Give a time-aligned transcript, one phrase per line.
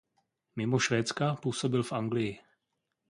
[0.55, 2.39] Mimo Švédska působil v Anglii.